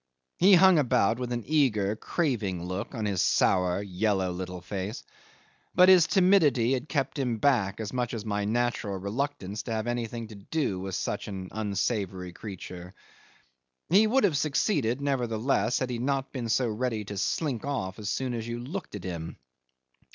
He 0.39 0.55
hung 0.55 0.79
about 0.79 1.19
with 1.19 1.31
an 1.31 1.43
eager 1.45 1.95
craving 1.95 2.65
look 2.65 2.95
on 2.95 3.05
his 3.05 3.21
sour 3.21 3.83
yellow 3.83 4.31
little 4.31 4.59
face; 4.61 5.03
but 5.75 5.89
his 5.89 6.07
timidity 6.07 6.73
had 6.73 6.89
kept 6.89 7.19
him 7.19 7.37
back 7.37 7.79
as 7.79 7.93
much 7.93 8.15
as 8.15 8.25
my 8.25 8.43
natural 8.43 8.97
reluctance 8.97 9.61
to 9.61 9.73
have 9.73 9.85
anything 9.85 10.29
to 10.29 10.33
do 10.35 10.79
with 10.79 10.95
such 10.95 11.27
an 11.27 11.49
unsavoury 11.51 12.33
creature. 12.33 12.95
He 13.91 14.07
would 14.07 14.23
have 14.23 14.37
succeeded, 14.37 15.01
nevertheless, 15.01 15.77
had 15.77 15.91
he 15.91 15.99
not 15.99 16.31
been 16.33 16.49
so 16.49 16.67
ready 16.67 17.05
to 17.05 17.15
slink 17.15 17.63
off 17.63 17.99
as 17.99 18.09
soon 18.09 18.33
as 18.33 18.47
you 18.47 18.59
looked 18.59 18.95
at 18.95 19.03
him. 19.03 19.37